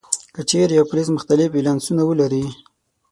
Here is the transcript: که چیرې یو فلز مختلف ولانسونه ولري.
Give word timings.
که 0.33 0.41
چیرې 0.49 0.73
یو 0.79 0.85
فلز 0.89 1.07
مختلف 1.17 1.49
ولانسونه 1.53 2.03
ولري. 2.05 2.43